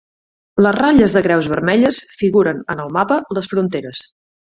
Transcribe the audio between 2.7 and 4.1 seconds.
en el mapa, les fronteres.